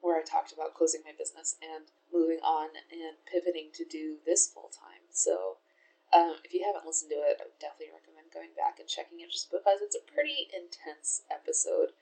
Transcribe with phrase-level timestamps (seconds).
[0.03, 4.51] where I talked about closing my business and moving on and pivoting to do this
[4.51, 5.07] full time.
[5.15, 5.63] So,
[6.11, 9.23] um, if you haven't listened to it, I would definitely recommend going back and checking
[9.23, 11.95] it just because it's a pretty intense episode.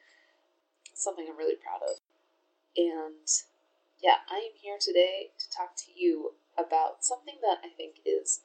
[0.96, 2.00] Something I'm really proud of.
[2.72, 3.28] And
[4.00, 8.40] yeah, I am here today to talk to you about something that I think is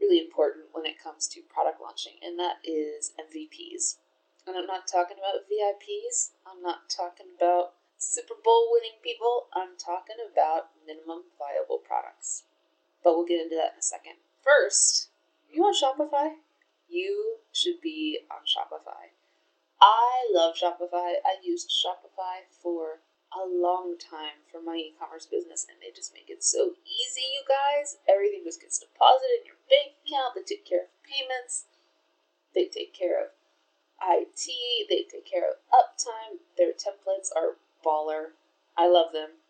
[0.00, 3.96] really important when it comes to product launching, and that is MVPs.
[4.46, 9.76] And I'm not talking about VIPs, I'm not talking about Super Bowl winning people, I'm
[9.76, 12.44] talking about minimum viable products.
[13.02, 14.14] But we'll get into that in a second.
[14.42, 15.08] First,
[15.50, 16.36] you want Shopify?
[16.88, 19.12] You should be on Shopify.
[19.80, 21.20] I love Shopify.
[21.24, 23.00] I used Shopify for
[23.34, 27.44] a long time for my e-commerce business and they just make it so easy you
[27.44, 28.00] guys.
[28.08, 30.32] Everything just gets deposited in your bank account.
[30.34, 31.68] They take care of payments.
[32.54, 33.38] They take care of it
[34.88, 36.38] they take care of uptime.
[36.56, 38.38] Their templates are baller.
[38.76, 39.42] I love them.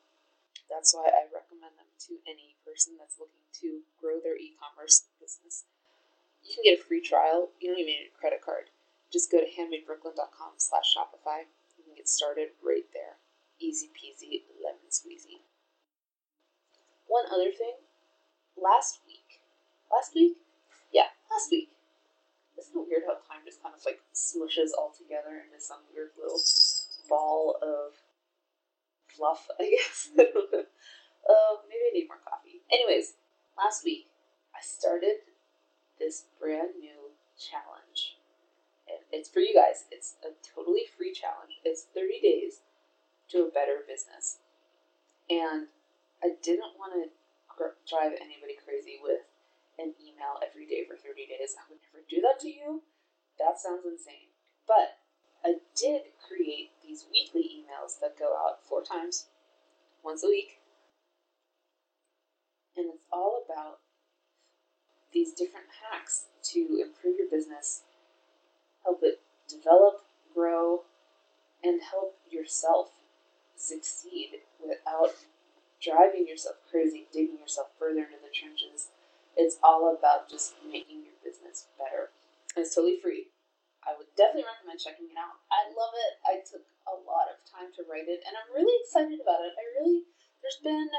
[0.70, 5.64] That's why i recommend them to any person that's looking to grow their e-commerce business.
[6.44, 7.50] You can get a free trial.
[7.60, 8.72] You don't even need a credit card.
[9.12, 11.48] Just go to handmadebrooklyn.com slash shopify.
[11.76, 13.20] You can get started right there
[13.60, 15.42] easy peasy lemon squeezy.
[17.06, 17.74] One other thing,
[18.56, 19.40] last week,
[19.90, 20.36] last week,
[20.92, 21.70] yeah, last week.
[22.58, 26.10] Isn't it weird how time just kind of like smushes all together into some weird
[26.18, 26.40] little
[27.08, 27.94] ball of
[29.06, 29.48] fluff?
[29.58, 30.10] I guess.
[30.18, 32.60] uh, maybe I need more coffee.
[32.70, 33.14] Anyways,
[33.56, 34.06] last week
[34.54, 35.22] I started
[35.98, 38.16] this brand new challenge.
[39.12, 39.86] It's for you guys.
[39.90, 41.60] It's a totally free challenge.
[41.64, 42.60] It's 30 days
[43.30, 44.40] to a better business.
[45.28, 45.68] And
[46.22, 47.12] I didn't want to
[47.88, 49.26] drive anybody crazy with
[49.78, 51.54] an email every day for 30 days.
[51.58, 52.82] I would never do that to you.
[53.38, 54.34] That sounds insane.
[54.66, 54.98] But
[55.44, 59.26] I did create these weekly emails that go out four times,
[60.02, 60.58] once a week.
[62.76, 63.78] And it's all about
[65.12, 67.82] these different hacks to improve your business,
[68.84, 70.02] help it develop,
[70.34, 70.82] grow,
[71.62, 72.90] and help yourself
[73.58, 75.18] succeed without
[75.82, 78.90] driving yourself crazy, digging yourself further into the trenches.
[79.36, 82.10] It's all about just making your business better.
[82.54, 83.30] And it's totally free.
[83.86, 85.38] I would definitely recommend checking it out.
[85.54, 86.12] I love it.
[86.26, 89.54] I took a lot of time to write it, and I'm really excited about it.
[89.54, 90.10] I really,
[90.42, 90.90] there's been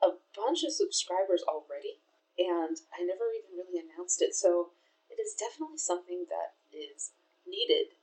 [0.00, 2.00] a bunch of subscribers already,
[2.40, 4.32] and I never even really announced it.
[4.32, 4.72] So
[5.12, 7.12] it is definitely something that is
[7.44, 7.98] needed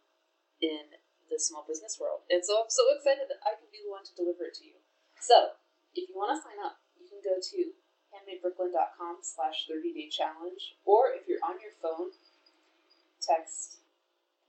[0.62, 0.96] in
[1.30, 2.26] the small business world.
[2.30, 4.66] And so I'm so excited that I can be the one to deliver it to
[4.66, 4.78] you.
[5.20, 5.58] So
[5.96, 7.60] if you want to sign up, you can go to
[8.14, 12.16] handmadebrooklyn.com slash 30 day challenge, or if you're on your phone,
[13.20, 13.82] text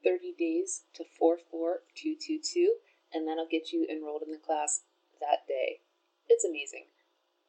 [0.04, 2.76] 30 days to 44222,
[3.12, 4.84] and that'll get you enrolled in the class
[5.20, 5.80] that day.
[6.28, 6.86] It's amazing.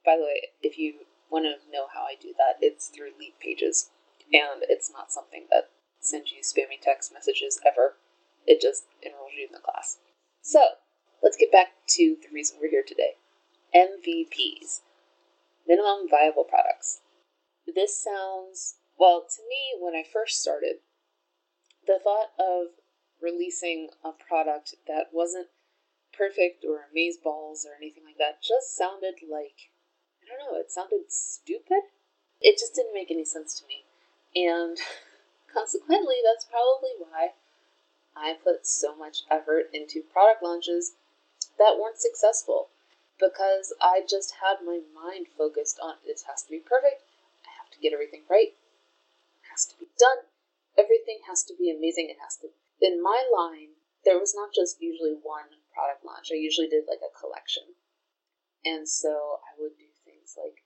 [0.05, 3.89] By the way, if you want to know how I do that, it's through Leadpages,
[4.31, 7.97] and it's not something that sends you spammy text messages ever.
[8.47, 9.97] It just enrolls you in the class.
[10.41, 10.79] So,
[11.21, 13.19] let's get back to the reason we're here today
[13.75, 14.81] MVPs,
[15.67, 17.01] minimum viable products.
[17.67, 20.77] This sounds, well, to me, when I first started,
[21.85, 22.67] the thought of
[23.21, 25.47] releasing a product that wasn't
[26.13, 29.69] perfect or amazeballs or anything like that just sounded like,
[30.23, 31.91] I don't know, it sounded stupid.
[32.39, 33.83] It just didn't make any sense to me.
[34.35, 34.77] And
[35.53, 37.33] consequently, that's probably why
[38.17, 40.93] I put so much effort into product launches
[41.57, 42.69] that weren't successful
[43.19, 47.03] because I just had my mind focused on this has to be perfect,
[47.45, 50.25] I have to get everything right, it has to be done,
[50.77, 52.49] everything has to be amazing, it has to.
[52.81, 57.01] In my line, there was not just usually one product launch, I usually did like
[57.01, 57.63] a collection.
[58.65, 60.65] And so I would do things like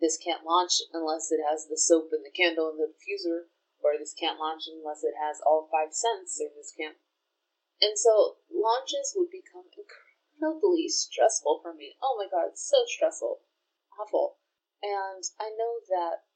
[0.00, 3.50] this can't launch unless it has the soap and the candle and the diffuser
[3.82, 6.98] or this can't launch unless it has all five scents, or this can't.
[7.80, 11.96] And so launches would become incredibly stressful for me.
[12.02, 13.42] Oh my god, so stressful.
[13.98, 14.38] Awful.
[14.82, 16.26] And I know that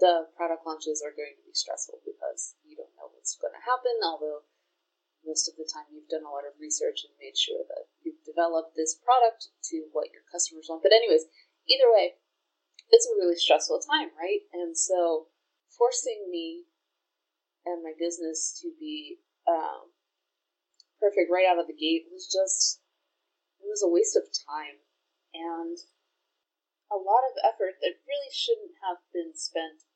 [0.00, 3.68] the product launches are going to be stressful because you don't know what's going to
[3.68, 4.48] happen, although
[5.24, 8.20] most of the time you've done a lot of research and made sure that you've
[8.28, 10.84] developed this product to what your customers want.
[10.84, 11.24] But, anyways,
[11.64, 12.20] either way,
[12.92, 14.44] it's a really stressful time, right?
[14.52, 15.32] And so,
[15.72, 16.68] forcing me
[17.66, 19.92] and my business to be um,
[21.00, 22.80] perfect right out of the gate was just,
[23.60, 24.80] it was a waste of time
[25.32, 25.76] and
[26.92, 29.88] a lot of effort that really shouldn't have been spent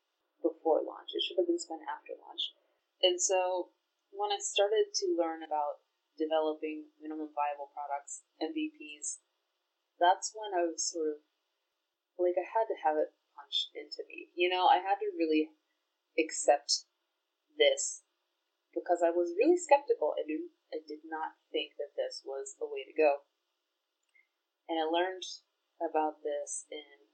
[0.43, 1.13] before launch.
[1.13, 2.55] It should have been spent after launch.
[3.05, 3.71] And so,
[4.11, 5.85] when I started to learn about
[6.17, 9.23] developing minimum viable products, MVPs,
[10.01, 11.19] that's when I was sort of
[12.19, 14.35] like I had to have it punched into me.
[14.35, 15.55] You know, I had to really
[16.19, 16.88] accept
[17.59, 18.07] this
[18.73, 20.15] because I was really skeptical.
[20.17, 23.27] and did I did not think that this was the way to go.
[24.69, 25.25] And I learned
[25.81, 27.09] about this in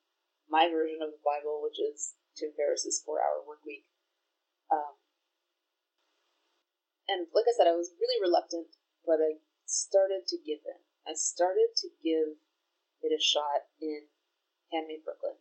[0.50, 3.86] my version of the Bible, which is Tim Ferriss's Four Hour Work Week.
[4.72, 4.98] Um,
[7.06, 8.74] and like I said, I was really reluctant,
[9.06, 10.82] but I started to give in.
[11.06, 12.40] I started to give
[13.04, 14.08] it a shot in
[14.72, 15.38] Handmade Brooklyn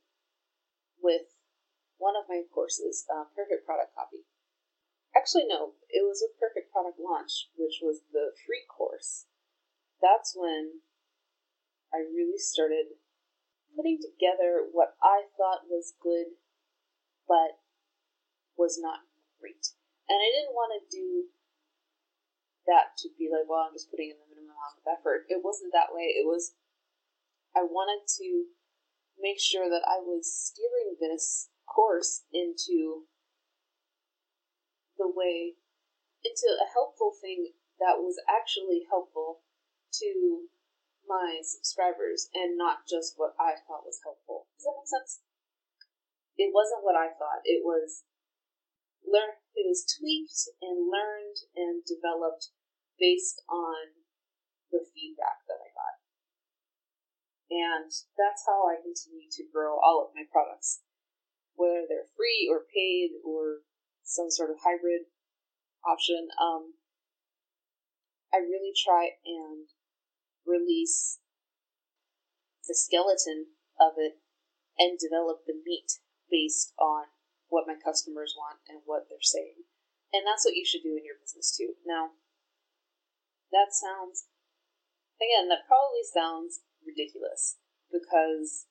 [1.02, 1.34] with
[1.98, 4.28] one of my courses, uh, Perfect Product Copy.
[5.16, 9.30] Actually, no, it was with Perfect Product Launch, which was the free course.
[10.02, 10.82] That's when
[11.94, 12.98] I really started
[13.78, 16.34] putting together what I thought was good,
[17.30, 17.62] but
[18.58, 19.06] was not
[19.40, 19.78] great.
[20.10, 21.30] And I didn't want to do
[22.66, 25.30] that to be like, well, I'm just putting in the minimum amount of effort.
[25.30, 26.10] It wasn't that way.
[26.16, 26.58] It was,
[27.56, 28.50] I wanted to
[29.20, 33.06] make sure that I was steering this course into
[34.98, 35.58] the way,
[36.24, 39.44] into a helpful thing that was actually helpful
[40.00, 40.48] to
[41.08, 44.48] my subscribers and not just what I thought was helpful.
[44.56, 45.20] Does that make sense?
[46.38, 47.44] It wasn't what I thought.
[47.44, 48.08] It was
[49.04, 52.50] learn it was tweaked and learned and developed
[52.98, 54.02] based on
[54.72, 55.96] the feedback that I got.
[57.54, 60.82] And that's how I continue to grow all of my products.
[61.54, 63.62] Whether they're free or paid or
[64.04, 65.08] some sort of hybrid
[65.86, 66.76] option, um,
[68.34, 69.68] I really try and
[70.46, 71.20] release
[72.68, 74.20] the skeleton of it
[74.80, 77.06] and develop the meat based on
[77.50, 79.68] what my customers want and what they're saying.
[80.14, 81.78] And that's what you should do in your business too.
[81.86, 82.18] Now,
[83.52, 84.26] that sounds,
[85.22, 87.62] again, that probably sounds ridiculous
[87.94, 88.66] because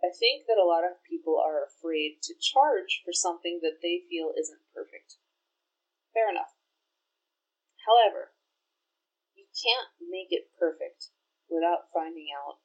[0.00, 4.00] I think that a lot of people are afraid to charge for something that they
[4.08, 5.20] feel isn't perfect.
[6.14, 6.56] Fair enough.
[7.84, 8.32] However,
[9.36, 11.12] you can't make it perfect
[11.48, 12.64] without finding out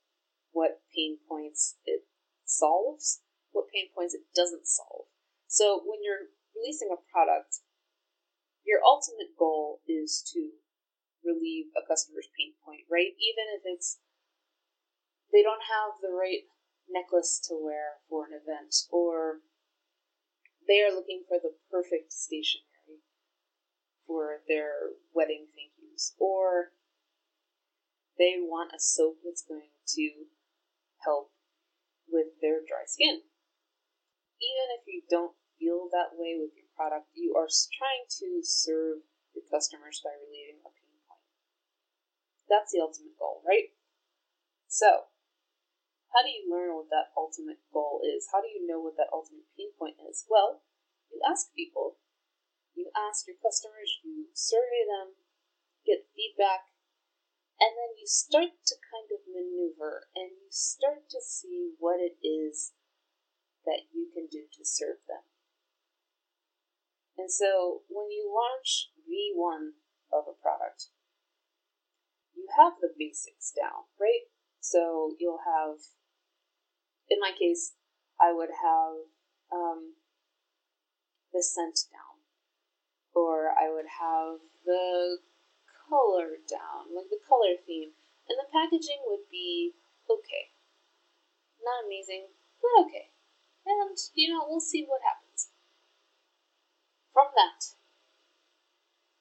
[0.51, 2.07] what pain points it
[2.45, 3.21] solves,
[3.51, 5.11] what pain points it doesn't solve.
[5.47, 7.59] So when you're releasing a product,
[8.63, 10.55] your ultimate goal is to
[11.23, 13.11] relieve a customer's pain point, right?
[13.19, 13.99] Even if it's
[15.33, 16.47] they don't have the right
[16.89, 19.41] necklace to wear for an event, or
[20.67, 23.05] they are looking for the perfect stationery
[24.05, 26.71] for their wedding thank yous, or
[28.17, 30.29] they want a soap that's going to
[31.03, 31.31] help
[32.07, 33.25] with their dry skin.
[34.39, 39.03] Even if you don't feel that way with your product, you are trying to serve
[39.33, 41.25] your customers by relieving a pain point.
[42.47, 43.73] that's the ultimate goal, right?
[44.67, 45.11] So,
[46.15, 48.31] how do you learn what that ultimate goal is?
[48.31, 50.23] How do you know what that ultimate pain point is?
[50.31, 50.63] Well,
[51.11, 51.99] you ask people,
[52.71, 55.19] you ask your customers, you survey them,
[55.83, 56.71] get feedback,
[57.59, 62.15] and then you start to kind of maneuver and you start to see what it
[62.23, 62.71] is
[63.67, 65.27] that you can do to serve them.
[67.19, 69.75] And so when you launch V1
[70.15, 70.95] of a product,
[72.35, 74.27] you have the basics down, right?
[74.59, 75.79] So you'll have,
[77.09, 77.73] in my case,
[78.19, 78.95] I would have
[79.51, 79.95] um,
[81.33, 82.23] the scent down,
[83.13, 85.19] or I would have the
[85.89, 87.93] color down, like the color theme,
[88.29, 89.73] and the packaging would be
[90.09, 90.55] okay.
[91.61, 92.29] Not amazing,
[92.61, 93.13] but okay.
[93.65, 95.49] And, you know, we'll see what happens.
[97.13, 97.73] From that,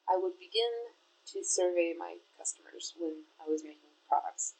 [0.05, 0.93] I would begin
[1.33, 4.53] to survey my customers when I was making products.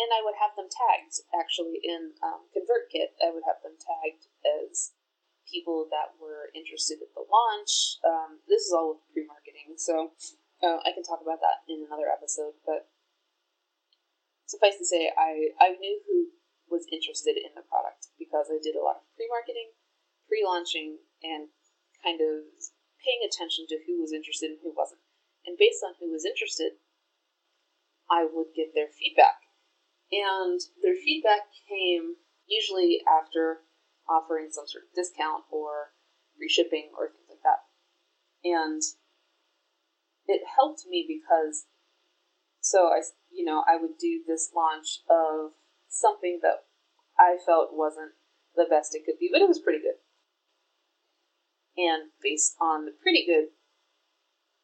[0.00, 3.20] And I would have them tagged actually in um, ConvertKit.
[3.20, 4.96] I would have them tagged as
[5.44, 8.00] people that were interested at the launch.
[8.00, 10.16] Um, this is all with pre marketing, so
[10.64, 12.56] uh, I can talk about that in another episode.
[12.64, 12.88] But
[14.48, 16.32] suffice to say, I, I knew who
[16.70, 19.74] was interested in the product because I did a lot of pre marketing,
[20.30, 21.52] pre launching, and
[22.00, 22.46] kind of
[23.02, 25.02] paying attention to who was interested and who wasn't.
[25.44, 26.78] And based on who was interested,
[28.10, 29.49] I would get their feedback.
[30.12, 33.62] And their feedback came usually after
[34.08, 35.94] offering some sort of discount or
[36.36, 37.62] free shipping or things like that.
[38.42, 38.82] And
[40.26, 41.66] it helped me because
[42.60, 45.52] so I you know, I would do this launch of
[45.88, 46.66] something that
[47.18, 48.12] I felt wasn't
[48.56, 50.02] the best it could be, but it was pretty good.
[51.76, 53.54] And based on the pretty good,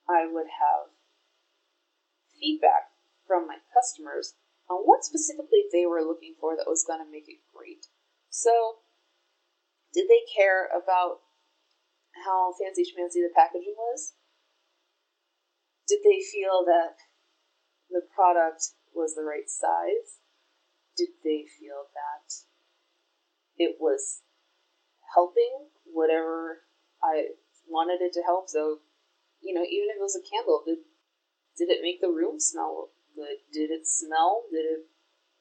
[0.08, 0.90] I would have
[2.38, 2.90] feedback
[3.26, 4.34] from my customers
[4.68, 7.86] what specifically they were looking for that was going to make it great.
[8.30, 8.82] So,
[9.94, 11.22] did they care about
[12.24, 14.14] how fancy schmancy the packaging was?
[15.86, 16.98] Did they feel that
[17.90, 20.18] the product was the right size?
[20.96, 22.34] Did they feel that
[23.56, 24.22] it was
[25.14, 26.66] helping whatever
[27.02, 28.48] I wanted it to help?
[28.48, 28.80] So,
[29.40, 30.78] you know, even if it was a candle, did
[31.56, 33.40] did it make the room smell good?
[33.48, 34.44] Did it smell?
[34.52, 34.92] Did it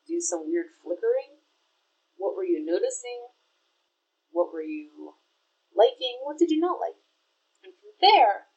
[0.07, 1.43] do some weird flickering?
[2.15, 3.27] What were you noticing?
[4.31, 5.19] What were you
[5.75, 6.23] liking?
[6.23, 6.95] What did you not like?
[7.63, 8.47] And from there,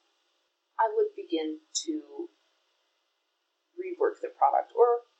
[0.78, 2.30] I would begin to
[3.74, 5.10] rework the product or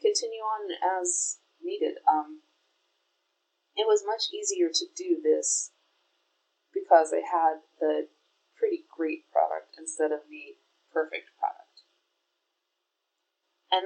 [0.00, 0.70] continue on
[1.02, 1.98] as needed.
[2.06, 2.46] Um,
[3.74, 5.74] it was much easier to do this
[6.74, 8.10] because I had the
[8.58, 10.58] pretty great product instead of the
[10.90, 11.30] perfect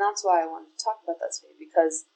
[0.03, 2.11] that's why I wanted to talk about that today because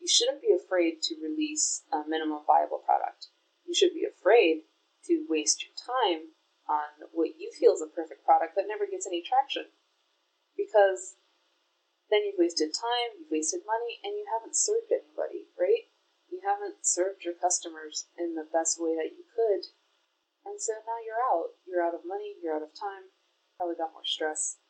[0.00, 3.28] you shouldn't be afraid to release a minimum viable product.
[3.66, 4.64] You should be afraid
[5.06, 6.32] to waste your time
[6.68, 9.72] on what you feel is a perfect product that never gets any traction.
[10.54, 11.16] Because
[12.10, 15.92] then you've wasted time, you've wasted money, and you haven't served anybody, right?
[16.28, 19.72] You haven't served your customers in the best way that you could.
[20.44, 21.56] And so now you're out.
[21.64, 23.12] You're out of money, you're out of time,
[23.56, 24.60] probably got more stress.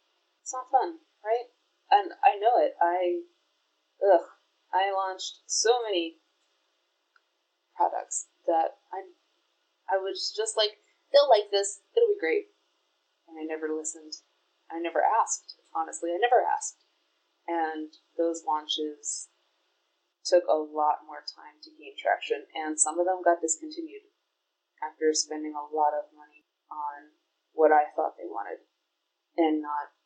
[0.43, 1.51] It's not fun, right?
[1.91, 2.75] And I know it.
[2.81, 3.25] I,
[4.05, 4.27] ugh,
[4.73, 6.17] I launched so many
[7.77, 9.09] products that I,
[9.89, 12.53] I was just like, they'll like this, it'll be great.
[13.29, 14.21] And I never listened.
[14.71, 16.11] I never asked, honestly.
[16.11, 16.85] I never asked.
[17.49, 19.29] And those launches
[20.29, 24.13] took a lot more time to gain traction, and some of them got discontinued
[24.85, 27.17] after spending a lot of money on
[27.57, 28.61] what I thought they wanted
[29.41, 29.97] and not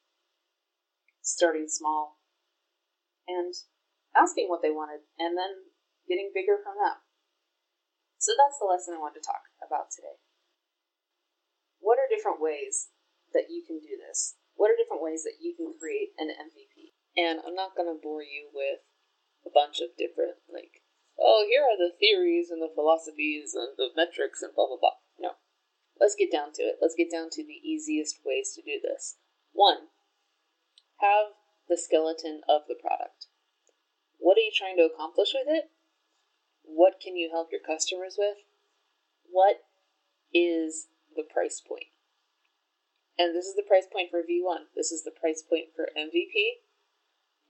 [1.33, 2.21] starting small
[3.27, 3.55] and
[4.12, 5.73] asking what they wanted and then
[6.09, 7.01] getting bigger from that.
[8.21, 10.21] So that's the lesson I want to talk about today.
[11.83, 12.95] What are different ways
[13.35, 14.39] that you can do this?
[14.55, 16.95] What are different ways that you can create an MVP?
[17.19, 18.87] And I'm not going to bore you with
[19.43, 20.87] a bunch of different, like,
[21.19, 25.03] oh, here are the theories and the philosophies and the metrics and blah, blah, blah.
[25.19, 25.43] No.
[25.99, 26.79] Let's get down to it.
[26.81, 29.19] Let's get down to the easiest ways to do this.
[29.53, 29.92] One,
[31.03, 31.35] have
[31.69, 33.27] the skeleton of the product.
[34.19, 35.71] What are you trying to accomplish with it?
[36.63, 38.39] What can you help your customers with?
[39.27, 39.67] What
[40.33, 41.91] is the price point?
[43.19, 44.73] And this is the price point for V1.
[44.75, 46.63] This is the price point for MVP.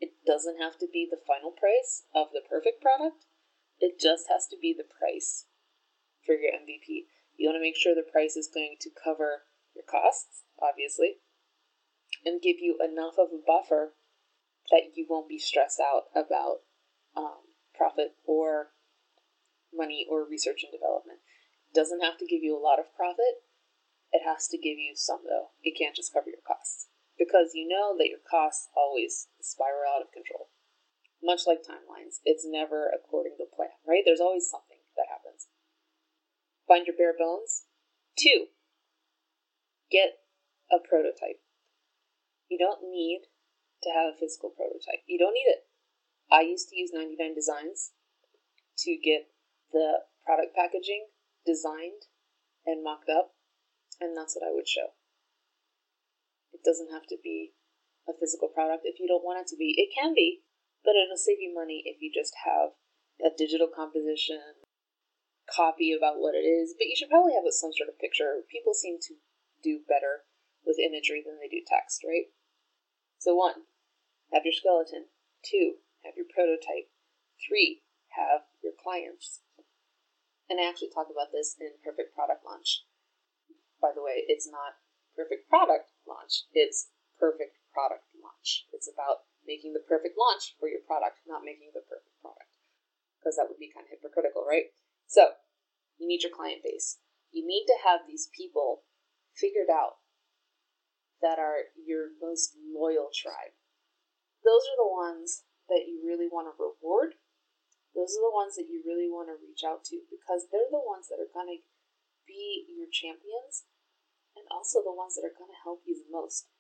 [0.01, 3.29] It doesn't have to be the final price of the perfect product.
[3.79, 5.47] It just has to be the price
[6.25, 7.07] for your MVP.
[7.37, 11.23] You want to make sure the price is going to cover your costs, obviously,
[12.25, 13.95] and give you enough of a buffer
[14.71, 16.63] that you won't be stressed out about
[17.17, 18.73] um, profit or
[19.75, 21.21] money or research and development.
[21.69, 23.43] It doesn't have to give you a lot of profit.
[24.13, 25.57] It has to give you some, though.
[25.65, 26.89] It can't just cover your costs
[27.19, 30.53] because you know that your costs always spiral out of control.
[31.23, 34.03] Much like timelines, it's never according to plan, right?
[34.05, 35.47] There's always something that happens.
[36.67, 37.65] Find your bare bones.
[38.19, 38.53] Two,
[39.91, 40.19] get
[40.71, 41.41] a prototype.
[42.53, 43.33] You don't need
[43.81, 45.01] to have a physical prototype.
[45.09, 45.65] You don't need it.
[46.29, 47.97] I used to use 99 Designs
[48.85, 49.33] to get
[49.73, 51.09] the product packaging
[51.49, 52.13] designed
[52.69, 53.33] and mocked up,
[54.05, 54.93] and that's what I would show.
[56.53, 57.57] It doesn't have to be
[58.05, 59.73] a physical product if you don't want it to be.
[59.81, 60.45] It can be,
[60.85, 62.77] but it'll save you money if you just have
[63.25, 64.61] a digital composition
[65.49, 66.77] copy about what it is.
[66.77, 68.45] But you should probably have some sort of picture.
[68.53, 69.17] People seem to
[69.65, 70.29] do better
[70.69, 72.29] with imagery than they do text, right?
[73.23, 73.71] So, one,
[74.35, 75.07] have your skeleton.
[75.47, 76.91] Two, have your prototype.
[77.39, 77.87] Three,
[78.19, 79.47] have your clients.
[80.51, 82.83] And I actually talk about this in Perfect Product Launch.
[83.79, 84.83] By the way, it's not
[85.15, 86.51] perfect product launch.
[86.51, 88.67] It's perfect product launch.
[88.75, 92.51] It's about making the perfect launch for your product, not making the perfect product.
[93.23, 94.75] because that would be kind of hypocritical, right?
[95.07, 95.39] So,
[95.95, 96.99] you need your client base.
[97.31, 98.83] You need to have these people
[99.39, 100.02] figured out
[101.23, 103.55] that are your most loyal tribe.
[104.43, 107.15] Those are the ones that you really want to reward.
[107.95, 110.83] Those are the ones that you really want to reach out to because they're the
[110.83, 111.61] ones that are going to
[112.27, 113.71] be your champions
[114.35, 116.51] and also the ones that are going to help you the most.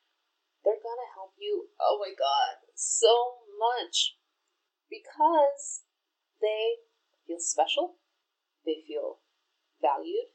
[0.62, 4.14] They're going to help you, oh my God, so much
[4.86, 5.82] because
[6.38, 6.86] they
[7.26, 7.98] feel special,
[8.62, 9.24] they feel
[9.82, 10.30] valued,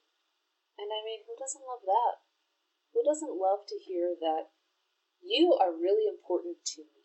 [0.77, 2.26] and I mean, who doesn't love that?
[2.94, 4.50] Who doesn't love to hear that
[5.24, 7.03] you are really important to me?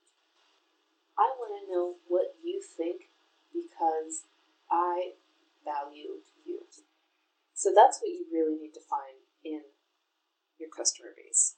[1.19, 3.13] I want to know what you think
[3.53, 4.25] because
[4.71, 5.13] I
[5.65, 6.67] value you.
[7.55, 9.63] So that's what you really need to find in
[10.59, 11.57] your customer base.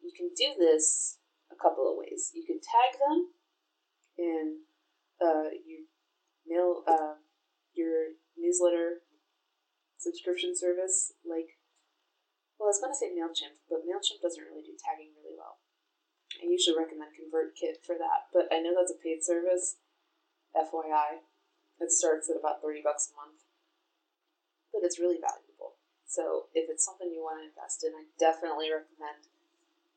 [0.00, 1.18] You can do this
[1.50, 2.30] a couple of ways.
[2.34, 3.28] You can tag them
[4.16, 4.58] in
[5.20, 5.84] uh, your
[6.46, 7.20] mail, uh,
[7.74, 9.02] your newsletter
[9.98, 11.58] subscription service like
[12.62, 15.58] well, I was going to say MailChimp, but MailChimp doesn't really do tagging really well.
[16.38, 19.82] I usually recommend ConvertKit for that, but I know that's a paid service.
[20.54, 21.26] FYI,
[21.82, 23.42] it starts at about 30 bucks a month.
[24.70, 25.74] But it's really valuable.
[26.06, 29.26] So if it's something you want to invest in, I definitely recommend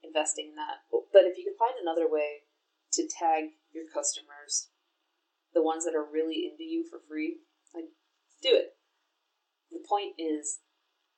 [0.02, 0.90] investing in that.
[0.90, 2.50] But if you can find another way
[2.98, 4.74] to tag your customers,
[5.54, 7.46] the ones that are really into you for free,
[7.78, 7.94] like
[8.42, 8.74] do it.
[9.70, 10.66] The point is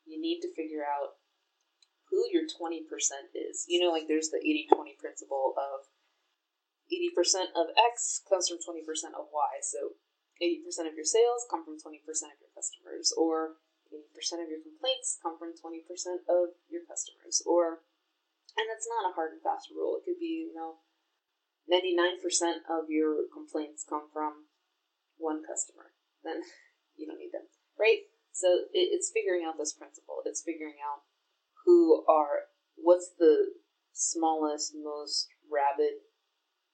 [0.05, 1.16] you need to figure out
[2.17, 2.81] who your 20%
[3.37, 3.69] is.
[3.69, 5.85] You know, like there's the 80 20 principle of
[6.89, 8.81] 80% of X comes from 20%
[9.13, 9.53] of Y.
[9.61, 10.01] So
[10.41, 13.61] 80% of your sales come from 20% of your customers, or
[13.93, 15.85] 80% of your complaints come from 20%
[16.25, 17.85] of your customers, or,
[18.57, 20.01] and that's not a hard and fast rule.
[20.01, 20.81] It could be, you know,
[21.69, 22.17] 99%
[22.65, 24.49] of your complaints come from
[25.17, 25.93] one customer.
[26.23, 26.41] Then
[26.97, 27.45] you don't need them,
[27.77, 28.09] right?
[28.31, 30.21] So it's figuring out this principle.
[30.25, 31.09] It's figuring out
[31.67, 32.47] who are
[32.79, 33.59] what's the
[33.91, 35.99] smallest, most rabid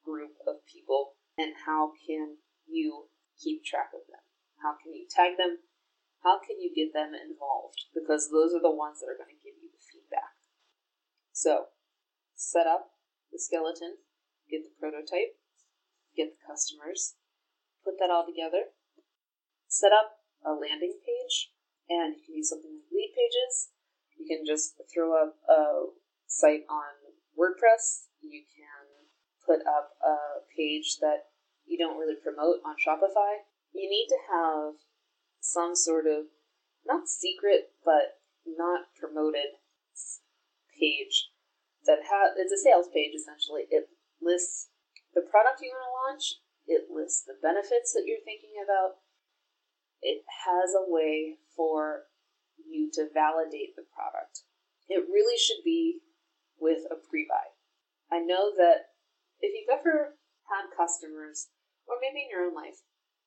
[0.06, 2.38] group of people, and how can
[2.70, 3.10] you
[3.42, 4.22] keep track of them?
[4.62, 5.66] How can you tag them?
[6.22, 7.90] How can you get them involved?
[7.92, 10.38] Because those are the ones that are going to give you the feedback.
[11.34, 11.74] So,
[12.38, 12.94] set up
[13.34, 13.98] the skeleton,
[14.46, 15.42] get the prototype,
[16.14, 17.18] get the customers,
[17.82, 18.78] put that all together,
[19.66, 21.50] set up a landing page,
[21.90, 23.73] and you can use something like Leadpages
[24.18, 25.92] you can just throw up a
[26.28, 26.94] site on
[27.38, 28.08] WordPress.
[28.22, 29.10] You can
[29.46, 31.34] put up a page that
[31.66, 33.44] you don't really promote on Shopify.
[33.74, 34.74] You need to have
[35.40, 36.32] some sort of
[36.86, 39.60] not secret but not promoted
[40.80, 41.32] page
[41.86, 43.68] that has it's a sales page essentially.
[43.70, 43.88] It
[44.22, 44.70] lists
[45.14, 46.26] the product you want to launch,
[46.66, 49.04] it lists the benefits that you're thinking about.
[50.02, 52.12] It has a way for
[52.68, 54.44] you to validate the product.
[54.90, 56.04] It really should be
[56.60, 57.54] with a pre buy.
[58.12, 58.94] I know that
[59.42, 60.16] if you've ever
[60.48, 61.52] had customers,
[61.88, 62.84] or maybe in your own life,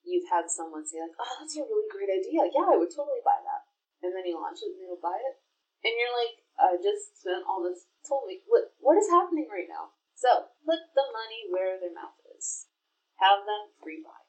[0.07, 2.47] you've had someone say, like, oh, that's a really great idea.
[2.49, 3.67] Yeah, I would totally buy that.
[4.07, 5.37] And then you launch it and they don't buy it.
[5.83, 7.85] And you're like, I just spent all this,
[8.25, 9.93] me, what, what is happening right now?
[10.17, 12.73] So put the money where their mouth is.
[13.21, 14.25] Have them pre buy.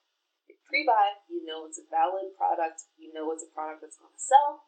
[0.67, 4.11] Pre buy, you know it's a valid product, you know it's a product that's going
[4.11, 4.66] to sell,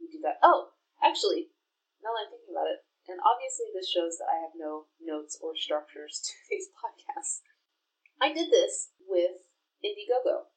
[0.00, 0.40] you do that.
[0.42, 0.72] Oh,
[1.04, 1.52] actually,
[2.00, 5.36] now that I'm thinking about it, and obviously this shows that I have no notes
[5.40, 7.44] or structures to these podcasts.
[8.20, 9.48] I did this with
[9.80, 10.52] Indiegogo.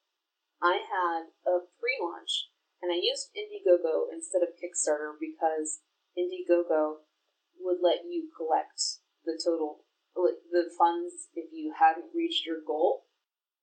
[0.64, 5.84] I had a pre-launch, and I used Indiegogo instead of Kickstarter because
[6.16, 7.04] Indiegogo
[7.60, 9.84] would let you collect the total
[10.16, 13.10] the funds if you hadn't reached your goal,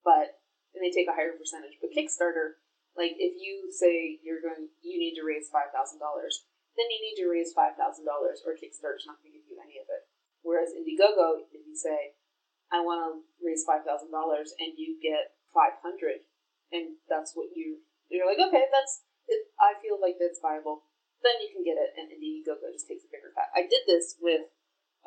[0.02, 0.42] but
[0.74, 1.78] and they take a higher percentage.
[1.80, 2.58] But Kickstarter
[3.00, 6.44] like if you say you're going, you need to raise five thousand dollars,
[6.76, 9.56] then you need to raise five thousand dollars, or Kickstarter's not going to give you
[9.56, 10.04] any of it.
[10.44, 12.20] Whereas Indiegogo, if you say,
[12.68, 16.28] I want to raise five thousand dollars, and you get five hundred,
[16.68, 17.80] and that's what you
[18.12, 20.84] you're like, okay, that's it, I feel like that's viable.
[21.24, 23.48] Then you can get it, and Indiegogo just takes a bigger cut.
[23.56, 24.52] I did this with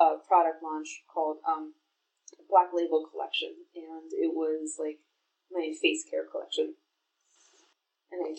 [0.02, 1.78] a product launch called um,
[2.50, 4.98] Black Label Collection, and it was like
[5.50, 6.74] my face care collection
[8.14, 8.30] and I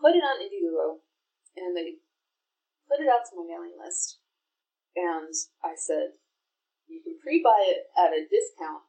[0.00, 1.04] put it on Indiegogo,
[1.60, 2.00] and they
[2.88, 4.24] put it out to my mailing list,
[4.96, 6.16] and I said,
[6.88, 8.88] you can pre-buy it at a discount,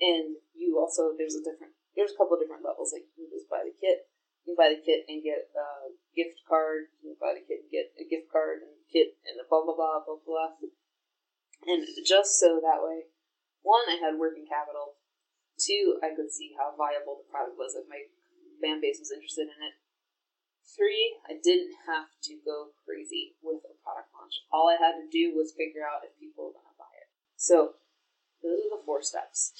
[0.00, 2.92] and you also there's a different there's a couple different levels.
[2.92, 4.08] Like you can just buy the kit,
[4.44, 6.90] you can buy the kit and get a gift card.
[7.00, 9.62] You can buy the kit and get a gift card and kit and a blah
[9.62, 10.56] blah blah blah blah.
[11.62, 13.06] And just so that way,
[13.62, 14.98] one, I had working capital.
[15.60, 18.10] Two, I could see how viable the product was if my
[18.62, 19.74] fan base was interested in it.
[20.62, 24.46] Three, I didn't have to go crazy with a product launch.
[24.54, 27.10] All I had to do was figure out if people were going to buy it.
[27.36, 27.76] So,
[28.40, 29.52] those are the four steps.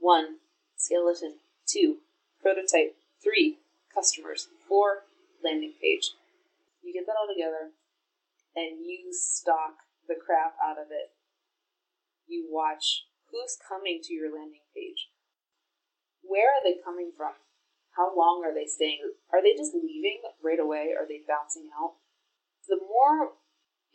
[0.00, 0.42] One,
[0.74, 1.38] skeleton.
[1.68, 2.02] Two,
[2.42, 2.96] prototype.
[3.22, 3.60] Three,
[3.94, 4.48] customers.
[4.66, 5.06] Four,
[5.44, 6.16] landing page.
[6.82, 7.70] You get that all together,
[8.54, 11.14] and you stock the crap out of it.
[12.26, 15.10] You watch who's coming to your landing page.
[16.22, 17.34] Where are they coming from?
[17.96, 19.00] How long are they staying?
[19.32, 20.92] Are they just leaving right away?
[20.92, 21.96] Are they bouncing out?
[22.68, 23.40] The more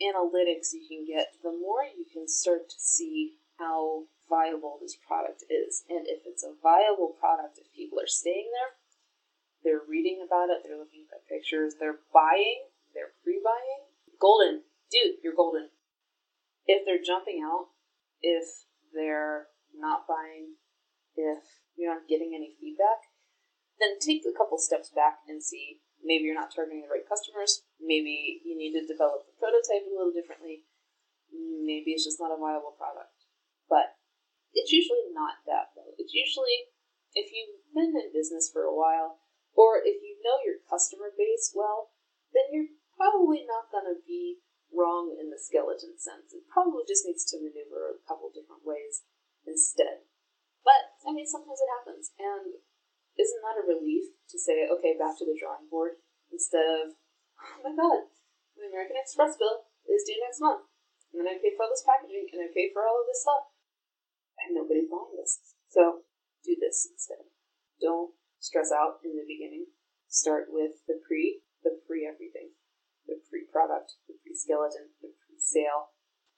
[0.01, 5.45] analytics you can get, the more you can start to see how viable this product
[5.49, 5.83] is.
[5.87, 8.73] And if it's a viable product, if people are staying there,
[9.61, 13.85] they're reading about it, they're looking at pictures, they're buying, they're pre buying,
[14.19, 14.65] golden.
[14.89, 15.69] Dude, you're golden.
[16.65, 17.69] If they're jumping out,
[18.21, 20.57] if they're not buying,
[21.15, 21.43] if
[21.77, 23.10] you're not getting any feedback,
[23.81, 27.65] then take a couple steps back and see maybe you're not targeting the right customers.
[27.81, 30.69] Maybe you need to develop the prototype a little differently.
[31.33, 33.25] Maybe it's just not a viable product.
[33.65, 33.97] But
[34.53, 35.95] it's usually not that, though.
[35.97, 36.71] It's usually
[37.15, 39.23] if you've been in business for a while,
[39.55, 41.91] or if you know your customer base well,
[42.31, 44.39] then you're probably not going to be
[44.71, 46.31] wrong in the skeleton sense.
[46.31, 49.03] It probably just needs to maneuver a couple different ways
[49.43, 50.07] instead.
[50.63, 52.15] But, I mean, sometimes it happens.
[52.15, 52.63] And
[53.21, 56.01] isn't that a relief to say, okay, back to the drawing board
[56.33, 56.97] instead of,
[57.37, 58.09] oh my god,
[58.57, 60.65] the American Express bill is due next month,
[61.13, 63.21] and then I paid for all this packaging and I paid for all of this
[63.21, 63.53] stuff,
[64.41, 65.53] and nobody's buying this.
[65.69, 66.07] So
[66.41, 67.29] do this instead.
[67.77, 69.69] Don't stress out in the beginning.
[70.09, 72.57] Start with the pre, the pre everything,
[73.07, 75.93] the pre product, the pre skeleton, the pre sale,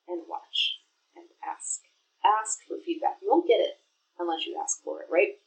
[0.08, 0.84] and watch
[1.15, 1.88] and ask.
[2.24, 3.19] Ask for feedback.
[3.22, 3.82] You won't get it
[4.19, 5.42] unless you ask for it, right?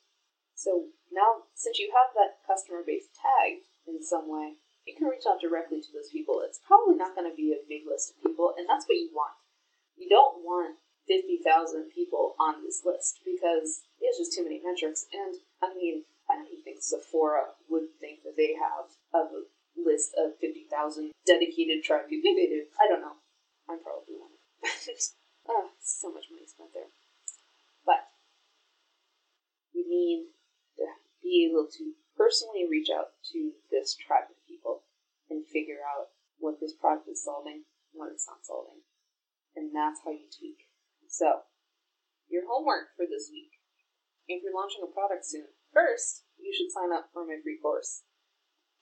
[0.57, 4.57] So now, since you have that customer base tagged in some way,
[4.89, 6.41] you can reach out directly to those people.
[6.41, 9.13] It's probably not going to be a big list of people, and that's what you
[9.13, 9.37] want.
[10.01, 15.07] You don't want 50,000 people on this list because there's just too many metrics.
[15.13, 19.45] And I mean, I don't even think Sephora would think that they have a
[19.77, 22.33] list of 50,000 dedicated tribe people.
[22.33, 22.63] Maybe they do.
[22.81, 23.21] I don't know.
[23.69, 24.35] I'm probably one.
[25.49, 26.91] oh, ah, so much money spent there.
[27.85, 28.09] But
[29.75, 30.36] you need
[31.45, 34.89] able to personally reach out to this tribe of people
[35.29, 38.81] and figure out what this product is solving and what it's not solving.
[39.57, 40.69] And that's how you tweak.
[41.09, 41.49] So,
[42.29, 43.57] your homework for this week.
[44.27, 48.03] If you're launching a product soon, first, you should sign up for my free course,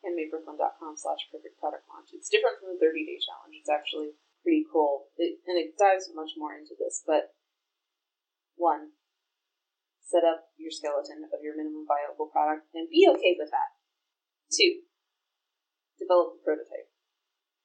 [0.00, 2.16] handmadebrooklyn.com slash perfect product launch.
[2.16, 3.54] It's different from the 30 day challenge.
[3.60, 5.12] It's actually pretty cool.
[5.20, 7.04] It, and it dives much more into this.
[7.04, 7.36] But
[8.56, 8.96] one,
[10.14, 13.74] set up your skeleton of your minimum viable product and be okay with that.
[14.46, 14.86] Two,
[15.98, 16.86] develop a prototype.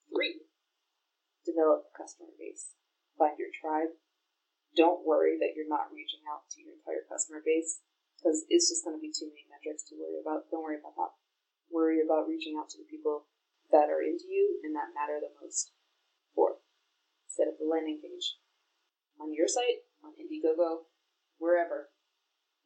[0.09, 0.49] Three,
[1.45, 2.73] develop a customer base.
[3.21, 3.93] Find your tribe.
[4.73, 7.85] Don't worry that you're not reaching out to your entire customer base
[8.17, 10.49] because it's just going to be too many metrics to worry about.
[10.49, 11.13] Don't worry about that.
[11.69, 13.29] Worry about reaching out to the people
[13.69, 15.69] that are into you and that matter the most.
[16.33, 16.65] Four,
[17.29, 18.41] set up a landing page
[19.21, 20.89] on your site, on Indiegogo,
[21.38, 21.93] wherever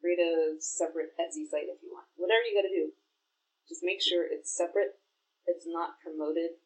[0.03, 2.11] create a separate Etsy site if you want.
[2.19, 2.91] Whatever you got to do,
[3.71, 4.99] just make sure it's separate.
[5.47, 6.59] It's not promoted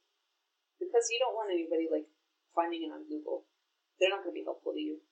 [0.81, 2.09] because you don't want anybody like
[2.57, 3.45] finding it on Google.
[4.01, 5.05] They're not going to be helpful to you.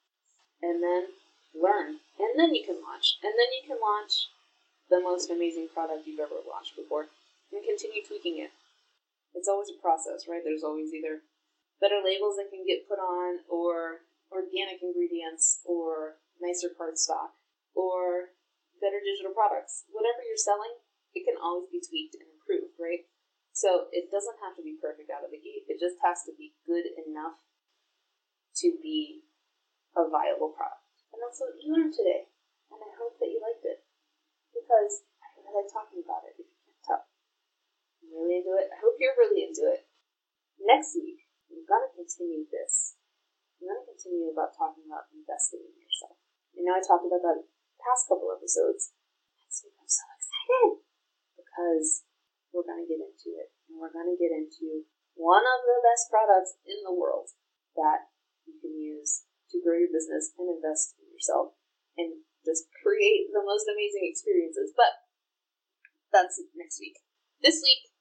[0.66, 1.14] And then
[1.54, 4.34] learn, and then you can launch, and then you can launch
[4.90, 7.14] the most amazing product you've ever launched before,
[7.54, 8.50] and continue tweaking it.
[9.38, 10.42] It's always a process, right?
[10.42, 11.22] There's always either
[11.78, 17.36] better labels that can get put on, or organic ingredients, or nicer cardstock
[17.76, 18.34] or
[18.80, 19.86] better digital products.
[19.92, 20.82] Whatever you're selling,
[21.14, 23.08] it can always be tweaked and improved, right?
[23.56, 25.64] So it doesn't have to be perfect out of the gate.
[25.72, 27.40] It just has to be good enough
[28.60, 29.24] to be
[29.96, 30.84] a viable product.
[31.16, 32.28] And that's what you learned today.
[32.68, 33.88] And I hope that you liked it.
[34.52, 37.04] Because I really like talking about it, if you can't tell.
[38.04, 38.68] I'm really into it.
[38.72, 39.88] I hope you're really into it.
[40.60, 43.00] Next week, I'm going to continue this.
[43.60, 46.20] I'm going to continue about talking about investing in yourself.
[46.56, 47.40] I know I talked about that
[47.86, 48.98] past couple episodes.
[49.38, 50.82] I'm so excited
[51.38, 52.04] because
[52.50, 53.54] we're going to get into it.
[53.70, 57.30] And we're going to get into one of the best products in the world
[57.78, 58.10] that
[58.50, 61.54] you can use to grow your business and invest in yourself
[61.96, 64.74] and just create the most amazing experiences.
[64.74, 65.06] But
[66.10, 67.00] that's next week.
[67.40, 67.92] This week,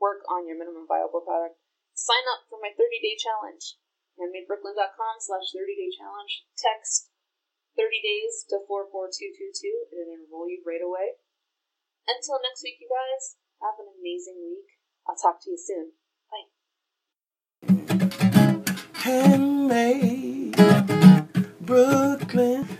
[0.00, 1.60] work on your minimum viable product.
[1.94, 3.78] Sign up for my 30 day challenge.
[4.18, 6.46] HandmadeBrooklyn.com slash 30 day challenge.
[6.54, 7.13] Text
[7.76, 11.18] 30 days to 44222, and it'll enroll you right away.
[12.06, 14.78] Until next week, you guys, have an amazing week.
[15.06, 15.92] I'll talk to you soon.
[16.30, 16.50] Bye.
[19.04, 20.56] Handmade
[21.60, 22.73] Brooklyn.